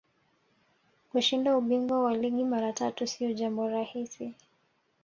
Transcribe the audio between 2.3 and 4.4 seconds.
mara tatu siyo jambo rahisi